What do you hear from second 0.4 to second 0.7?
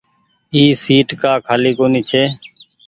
اي